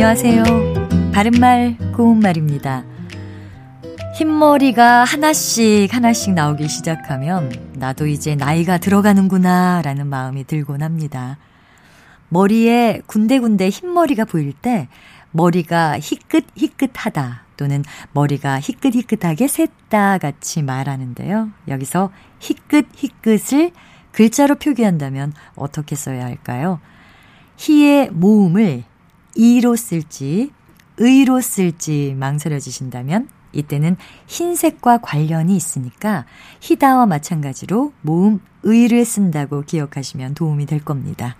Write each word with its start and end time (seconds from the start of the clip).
안녕하세요. 0.00 0.44
바른말 1.12 1.76
고운말입니다. 1.96 2.84
흰머리가 4.14 5.02
하나씩 5.02 5.92
하나씩 5.92 6.34
나오기 6.34 6.68
시작하면 6.68 7.50
나도 7.74 8.06
이제 8.06 8.36
나이가 8.36 8.78
들어가는구나 8.78 9.82
라는 9.82 10.06
마음이 10.06 10.44
들곤 10.44 10.84
합니다. 10.84 11.36
머리에 12.28 13.00
군데군데 13.06 13.70
흰머리가 13.70 14.24
보일 14.24 14.52
때 14.52 14.86
머리가 15.32 15.98
희끗희끗하다 15.98 17.42
또는 17.56 17.82
머리가 18.12 18.60
희끗희끗하게 18.60 19.46
샜다 19.46 20.20
같이 20.20 20.62
말하는데요. 20.62 21.50
여기서 21.66 22.12
희끗희끗을 22.38 23.72
글자로 24.12 24.54
표기한다면 24.54 25.32
어떻게 25.56 25.96
써야 25.96 26.24
할까요? 26.24 26.78
희의 27.56 28.10
모음을 28.12 28.84
이로 29.38 29.76
쓸지 29.76 30.50
의로 30.96 31.40
쓸지 31.40 32.16
망설여지신다면 32.18 33.28
이때는 33.52 33.96
흰색과 34.26 34.98
관련이 34.98 35.56
있으니까 35.56 36.26
희다와 36.60 37.06
마찬가지로 37.06 37.92
모음 38.02 38.40
의를 38.64 39.04
쓴다고 39.04 39.62
기억하시면 39.62 40.34
도움이 40.34 40.66
될 40.66 40.84
겁니다. 40.84 41.36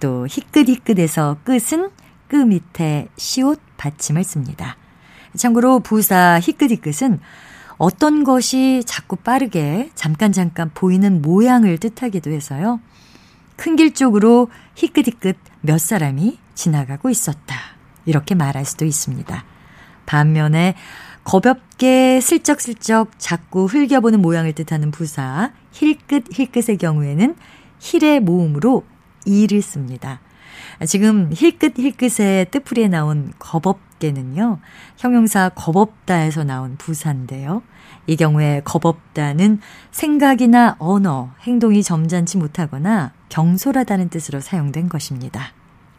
또 0.00 0.26
희끗희끗에서 0.26 1.38
끝은 1.44 1.90
끄 2.26 2.36
밑에 2.36 3.06
시옷 3.16 3.60
받침을 3.76 4.24
씁니다. 4.24 4.76
참고로 5.36 5.78
부사 5.78 6.40
희끗희끗은 6.42 7.20
어떤 7.76 8.24
것이 8.24 8.82
자꾸 8.84 9.14
빠르게 9.14 9.90
잠깐 9.94 10.32
잠깐 10.32 10.72
보이는 10.74 11.22
모양을 11.22 11.78
뜻하기도 11.78 12.32
해서요. 12.32 12.80
큰 13.54 13.76
길 13.76 13.94
쪽으로 13.94 14.48
희끗희끗 14.74 15.36
몇 15.60 15.78
사람이 15.78 16.38
지나가고 16.58 17.08
있었다. 17.08 17.54
이렇게 18.04 18.34
말할 18.34 18.64
수도 18.64 18.84
있습니다. 18.84 19.44
반면에 20.06 20.74
거볍게 21.22 22.20
슬쩍슬쩍 22.20 23.12
자꾸 23.18 23.66
흘겨보는 23.66 24.20
모양을 24.20 24.52
뜻하는 24.54 24.90
부사 24.90 25.52
힐끗 25.72 26.24
힐끗의 26.32 26.78
경우에는 26.78 27.36
힐의 27.78 28.20
모음으로 28.20 28.84
이를 29.24 29.62
씁니다. 29.62 30.20
지금 30.86 31.30
힐끗 31.32 31.78
힐끗의 31.78 32.50
뜻풀이에 32.50 32.88
나온 32.88 33.32
겁없게는요. 33.38 34.58
형용사 34.96 35.50
겁없다에서 35.50 36.42
나온 36.42 36.76
부사인데요. 36.76 37.62
이 38.06 38.16
경우에 38.16 38.62
겁없다는 38.64 39.60
생각이나 39.92 40.74
언어, 40.78 41.30
행동이 41.42 41.84
점잖지 41.84 42.38
못하거나 42.38 43.12
경솔하다는 43.28 44.08
뜻으로 44.08 44.40
사용된 44.40 44.88
것입니다. 44.88 45.52